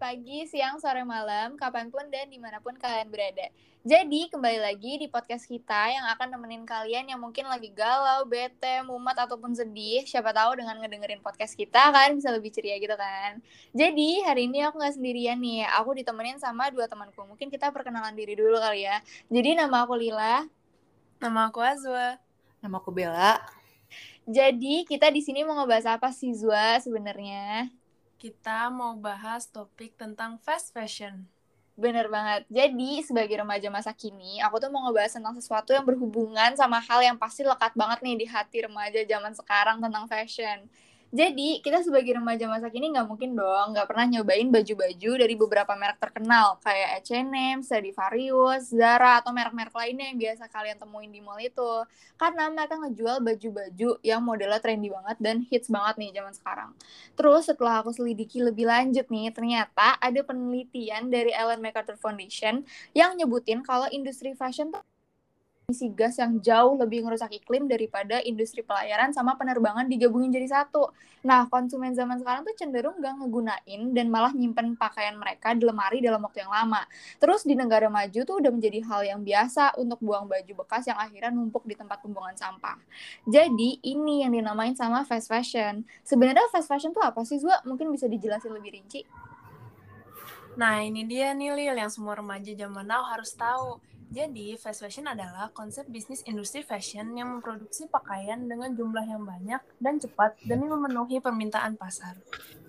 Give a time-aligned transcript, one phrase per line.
[0.00, 3.52] pagi, siang, sore, malam, kapan pun dan di mana pun kalian berada.
[3.84, 8.80] Jadi, kembali lagi di podcast kita yang akan nemenin kalian yang mungkin lagi galau, bete,
[8.88, 10.00] mumet, ataupun sedih.
[10.08, 13.44] Siapa tahu dengan ngedengerin podcast kita, kalian bisa lebih ceria gitu kan.
[13.76, 15.68] Jadi, hari ini aku nggak sendirian nih.
[15.76, 17.20] Aku ditemenin sama dua temanku.
[17.28, 19.04] Mungkin kita perkenalan diri dulu kali ya.
[19.28, 20.48] Jadi, nama aku Lila.
[21.20, 22.16] Nama aku Azwa.
[22.64, 23.36] Nama aku Bella.
[24.24, 27.79] Jadi, kita di sini mau ngebahas apa sih, Zwa, sebenarnya?
[28.20, 31.24] Kita mau bahas topik tentang fast fashion.
[31.72, 32.44] Bener banget.
[32.52, 37.00] Jadi, sebagai remaja masa kini, aku tuh mau ngebahas tentang sesuatu yang berhubungan sama hal
[37.00, 40.68] yang pasti lekat banget nih di hati remaja zaman sekarang tentang fashion.
[41.10, 45.74] Jadi, kita sebagai remaja masa kini nggak mungkin dong nggak pernah nyobain baju-baju dari beberapa
[45.74, 51.42] merek terkenal, kayak H&M, Stradivarius, Zara, atau merek-merek lainnya yang biasa kalian temuin di mall
[51.42, 51.82] itu.
[52.14, 56.70] Karena mereka ngejual baju-baju yang modelnya trendy banget dan hits banget nih zaman sekarang.
[57.18, 62.62] Terus, setelah aku selidiki lebih lanjut nih, ternyata ada penelitian dari Ellen MacArthur Foundation
[62.94, 64.78] yang nyebutin kalau industri fashion tuh
[65.70, 70.90] emisi gas yang jauh lebih ngerusak iklim daripada industri pelayaran sama penerbangan digabungin jadi satu.
[71.22, 76.02] Nah, konsumen zaman sekarang tuh cenderung gak ngegunain dan malah nyimpen pakaian mereka di lemari
[76.02, 76.82] dalam waktu yang lama.
[77.22, 80.98] Terus di negara maju tuh udah menjadi hal yang biasa untuk buang baju bekas yang
[80.98, 82.74] akhirnya numpuk di tempat pembuangan sampah.
[83.30, 85.86] Jadi, ini yang dinamain sama fast fashion.
[86.02, 87.62] Sebenarnya fast fashion tuh apa sih, Zua?
[87.62, 89.06] Mungkin bisa dijelasin lebih rinci?
[90.58, 93.78] Nah, ini dia nih Lil yang semua remaja zaman now harus tahu.
[94.10, 99.62] Jadi, fast fashion adalah konsep bisnis industri fashion yang memproduksi pakaian dengan jumlah yang banyak
[99.78, 102.18] dan cepat demi memenuhi permintaan pasar.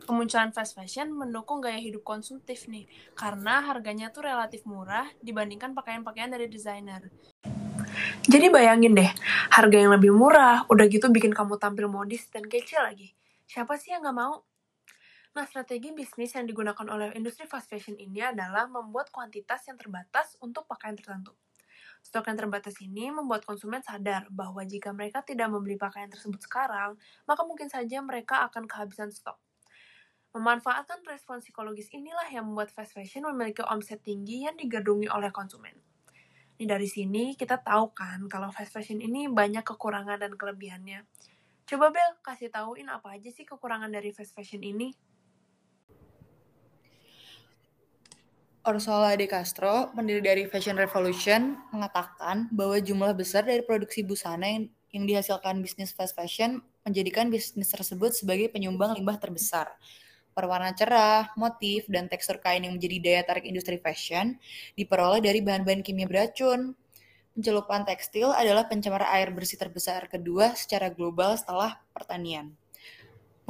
[0.06, 2.86] Kemunculan fast fashion mendukung gaya hidup konsumtif nih,
[3.18, 7.10] karena harganya tuh relatif murah dibandingkan pakaian-pakaian dari desainer.
[8.30, 9.10] Jadi bayangin deh,
[9.50, 13.18] harga yang lebih murah, udah gitu bikin kamu tampil modis dan kece lagi.
[13.50, 14.46] Siapa sih yang nggak mau?
[15.32, 20.36] Nah, strategi bisnis yang digunakan oleh industri fast fashion ini adalah membuat kuantitas yang terbatas
[20.44, 21.32] untuk pakaian tertentu.
[22.04, 27.00] Stok yang terbatas ini membuat konsumen sadar bahwa jika mereka tidak membeli pakaian tersebut sekarang,
[27.24, 29.40] maka mungkin saja mereka akan kehabisan stok.
[30.36, 35.80] Memanfaatkan respon psikologis inilah yang membuat fast fashion memiliki omset tinggi yang digandungi oleh konsumen.
[36.60, 41.08] Ini dari sini kita tahu kan kalau fast fashion ini banyak kekurangan dan kelebihannya.
[41.64, 45.11] Coba Bel, kasih tauin apa aja sih kekurangan dari fast fashion ini?
[48.62, 54.70] Ursula de Castro, pendiri dari Fashion Revolution, mengatakan bahwa jumlah besar dari produksi busana yang,
[54.94, 59.66] yang dihasilkan bisnis fast fashion menjadikan bisnis tersebut sebagai penyumbang limbah terbesar.
[60.38, 64.38] Perwarna cerah, motif, dan tekstur kain yang menjadi daya tarik industri fashion
[64.78, 66.78] diperoleh dari bahan-bahan kimia beracun.
[67.34, 72.54] Pencelupan tekstil adalah pencemar air bersih terbesar kedua secara global setelah pertanian.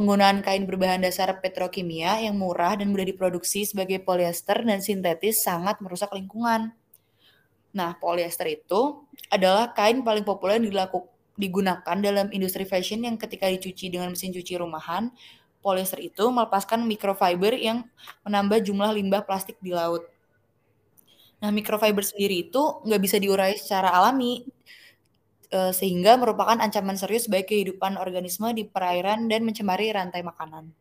[0.01, 5.77] Penggunaan kain berbahan dasar petrokimia yang murah dan mudah diproduksi sebagai polyester dan sintetis sangat
[5.77, 6.73] merusak lingkungan.
[7.69, 11.05] Nah, polyester itu adalah kain paling populer yang dilaku,
[11.37, 15.13] digunakan dalam industri fashion yang ketika dicuci dengan mesin cuci rumahan,
[15.61, 17.85] polyester itu melepaskan microfiber yang
[18.25, 20.09] menambah jumlah limbah plastik di laut.
[21.45, 24.49] Nah, microfiber sendiri itu nggak bisa diurai secara alami,
[25.51, 30.71] uh, sehingga merupakan ancaman serius bagi kehidupan organisme di perairan dan mencemari rantai makanan.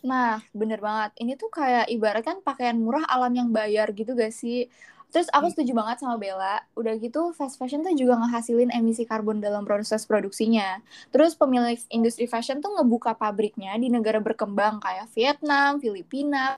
[0.00, 1.12] Nah, bener banget.
[1.20, 4.72] Ini tuh kayak ibaratkan pakaian murah alam yang bayar gitu gak sih?
[5.10, 6.62] Terus aku setuju banget sama Bella.
[6.78, 10.78] Udah gitu fast fashion tuh juga ngehasilin emisi karbon dalam proses produksinya.
[11.10, 16.54] Terus pemilik industri fashion tuh ngebuka pabriknya di negara berkembang kayak Vietnam, Filipina,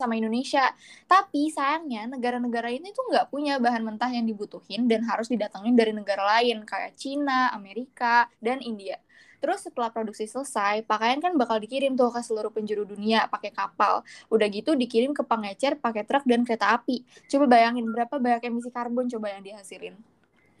[0.00, 0.72] sama Indonesia.
[1.04, 5.92] Tapi sayangnya negara-negara ini tuh nggak punya bahan mentah yang dibutuhin dan harus didatengin dari
[5.92, 8.96] negara lain kayak Cina, Amerika, dan India.
[9.40, 14.04] Terus setelah produksi selesai, pakaian kan bakal dikirim tuh ke seluruh penjuru dunia pakai kapal.
[14.28, 17.04] Udah gitu dikirim ke pengecer pakai truk dan kereta api.
[17.28, 19.96] Coba bayangin berapa banyak emisi karbon coba yang dihasilin.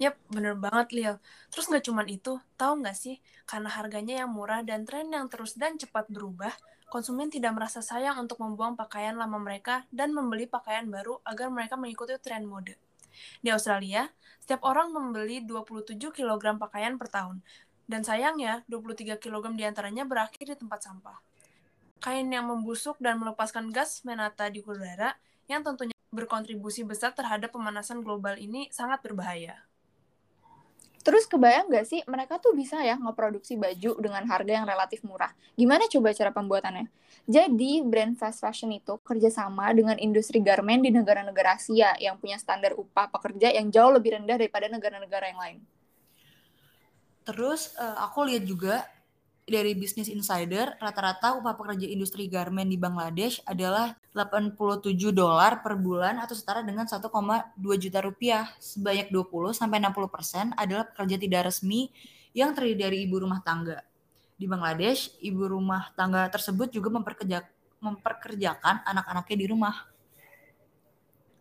[0.00, 1.14] Yap, bener banget, Lil.
[1.52, 3.20] Terus nggak cuman itu, tahu nggak sih?
[3.44, 6.56] Karena harganya yang murah dan tren yang terus dan cepat berubah,
[6.90, 11.78] konsumen tidak merasa sayang untuk membuang pakaian lama mereka dan membeli pakaian baru agar mereka
[11.78, 12.74] mengikuti tren mode.
[13.40, 14.10] Di Australia,
[14.42, 17.40] setiap orang membeli 27 kg pakaian per tahun,
[17.86, 21.18] dan sayangnya 23 kg di antaranya berakhir di tempat sampah.
[22.02, 25.14] Kain yang membusuk dan melepaskan gas menata di udara
[25.46, 29.69] yang tentunya berkontribusi besar terhadap pemanasan global ini sangat berbahaya.
[31.00, 35.32] Terus kebayang nggak sih mereka tuh bisa ya ngeproduksi baju dengan harga yang relatif murah.
[35.56, 36.92] Gimana coba cara pembuatannya?
[37.24, 42.76] Jadi brand fast fashion itu kerjasama dengan industri garment di negara-negara Asia yang punya standar
[42.76, 45.58] upah pekerja yang jauh lebih rendah daripada negara-negara yang lain.
[47.24, 48.84] Terus uh, aku lihat juga
[49.44, 56.18] dari Business Insider, rata-rata upah pekerja industri garment di Bangladesh adalah 87 dolar per bulan
[56.18, 57.06] atau setara dengan 1,2
[57.78, 58.50] juta rupiah.
[58.58, 61.94] Sebanyak 20 sampai 60 persen adalah pekerja tidak resmi
[62.34, 63.86] yang terdiri dari ibu rumah tangga.
[64.34, 67.46] Di Bangladesh, ibu rumah tangga tersebut juga memperkerja,
[67.78, 69.74] memperkerjakan anak-anaknya di rumah.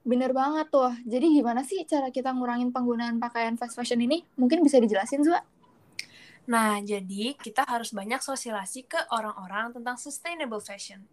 [0.05, 0.93] Bener banget tuh.
[1.09, 4.21] Jadi gimana sih cara kita ngurangin penggunaan pakaian fast fashion ini?
[4.37, 5.41] Mungkin bisa dijelasin, Zua?
[6.49, 11.05] Nah, jadi kita harus banyak sosialisasi ke orang-orang tentang sustainable fashion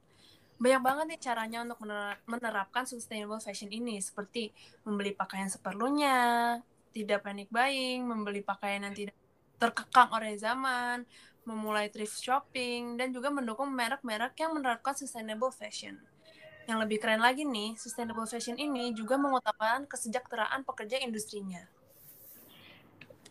[0.56, 1.84] banyak banget nih caranya untuk
[2.24, 4.56] menerapkan sustainable fashion ini seperti
[4.88, 6.56] membeli pakaian seperlunya,
[6.96, 9.16] tidak panic buying, membeli pakaian yang tidak
[9.60, 11.04] terkekang oleh zaman,
[11.44, 16.00] memulai thrift shopping, dan juga mendukung merek-merek yang menerapkan sustainable fashion.
[16.66, 21.62] Yang lebih keren lagi nih, sustainable fashion ini juga mengutamakan kesejahteraan pekerja industrinya.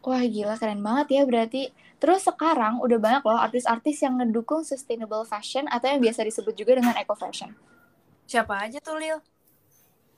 [0.05, 1.73] Wah gila keren banget ya berarti.
[1.97, 6.77] Terus sekarang udah banyak loh artis-artis yang ngedukung sustainable fashion atau yang biasa disebut juga
[6.77, 7.57] dengan eco fashion.
[8.29, 9.17] Siapa aja tuh Lil?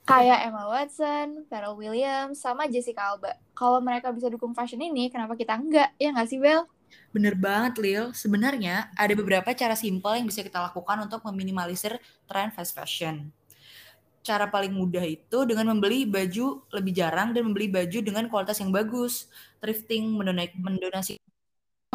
[0.04, 3.40] Kayak Emma Watson, Pharrell Williams, sama Jessica Alba.
[3.56, 5.96] Kalau mereka bisa dukung fashion ini, kenapa kita enggak?
[5.96, 6.68] Ya nggak sih, Bel?
[7.16, 8.12] Bener banget, Lil.
[8.12, 11.96] Sebenarnya ada beberapa cara simpel yang bisa kita lakukan untuk meminimalisir
[12.28, 13.32] tren fast fashion
[14.28, 18.76] cara paling mudah itu dengan membeli baju lebih jarang dan membeli baju dengan kualitas yang
[18.76, 19.32] bagus.
[19.64, 20.20] Thrifting,
[20.60, 21.16] mendonasi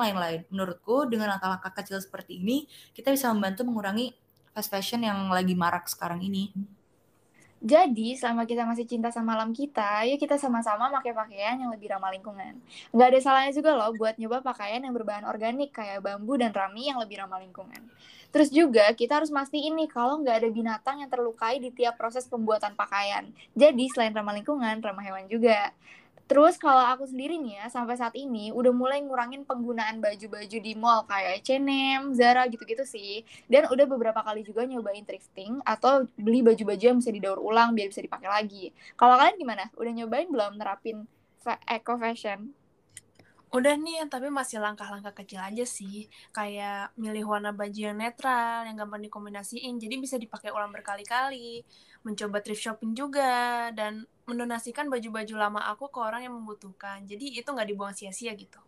[0.00, 0.48] lain-lain.
[0.48, 2.64] Menurutku dengan langkah-langkah kecil seperti ini,
[2.96, 4.16] kita bisa membantu mengurangi
[4.56, 6.48] fast fashion yang lagi marak sekarang ini.
[7.62, 11.94] Jadi, selama kita masih cinta sama alam kita, yuk kita sama-sama pakai pakaian yang lebih
[11.94, 12.58] ramah lingkungan.
[12.90, 16.90] Nggak ada salahnya juga loh buat nyoba pakaian yang berbahan organik kayak bambu dan rami
[16.90, 17.86] yang lebih ramah lingkungan.
[18.34, 22.26] Terus juga kita harus mastiin nih kalau nggak ada binatang yang terlukai di tiap proses
[22.26, 23.30] pembuatan pakaian.
[23.54, 25.70] Jadi, selain ramah lingkungan, ramah hewan juga.
[26.30, 30.72] Terus kalau aku sendiri nih ya, sampai saat ini udah mulai ngurangin penggunaan baju-baju di
[30.72, 33.26] mall kayak H&M, Zara gitu-gitu sih.
[33.50, 37.92] Dan udah beberapa kali juga nyobain thrifting atau beli baju-baju yang bisa didaur ulang biar
[37.92, 38.72] bisa dipakai lagi.
[38.96, 39.68] Kalau kalian gimana?
[39.76, 41.04] Udah nyobain belum nerapin
[41.68, 42.54] eco fashion?
[43.52, 46.08] Udah nih, tapi masih langkah-langkah kecil aja sih.
[46.32, 51.60] Kayak milih warna baju yang netral, yang gampang dikombinasiin, jadi bisa dipakai ulang berkali-kali.
[52.00, 57.02] Mencoba thrift shopping juga, dan mendonasikan baju-baju lama aku ke orang yang membutuhkan.
[57.06, 58.60] Jadi itu nggak dibuang sia-sia gitu.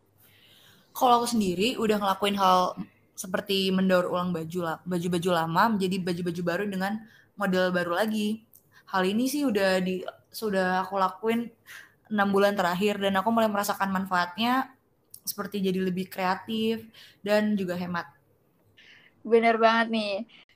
[0.95, 2.79] Kalau aku sendiri udah ngelakuin hal
[3.15, 6.99] seperti mendaur ulang baju baju-baju lama menjadi baju-baju baru dengan
[7.39, 8.43] model baru lagi.
[8.91, 10.03] Hal ini sih udah di
[10.35, 11.51] sudah aku lakuin
[12.11, 14.71] enam bulan terakhir dan aku mulai merasakan manfaatnya
[15.25, 16.85] seperti jadi lebih kreatif
[17.25, 18.07] dan juga hemat.
[19.25, 20.15] Bener banget nih.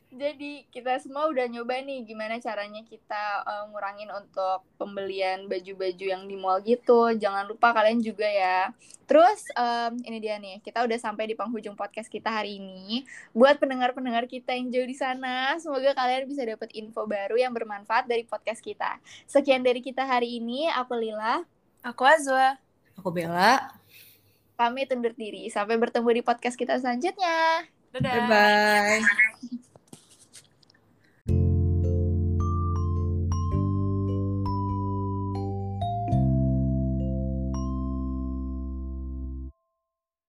[0.09, 6.25] Jadi kita semua udah nyoba nih gimana caranya kita uh, ngurangin untuk pembelian baju-baju yang
[6.25, 7.13] di mall gitu.
[7.13, 8.73] Jangan lupa kalian juga ya.
[9.05, 13.05] Terus um, ini dia nih, kita udah sampai di penghujung podcast kita hari ini.
[13.37, 18.09] Buat pendengar-pendengar kita yang jauh di sana, semoga kalian bisa dapat info baru yang bermanfaat
[18.09, 19.01] dari podcast kita.
[19.29, 20.73] Sekian dari kita hari ini.
[20.73, 21.45] Aku Lila.
[21.85, 22.57] Aku Azwa.
[22.97, 23.77] Aku Bella.
[24.57, 25.53] Kami undur diri.
[25.53, 27.69] Sampai bertemu di podcast kita selanjutnya.
[27.93, 28.13] Dadah.
[28.25, 29.68] Bye-bye.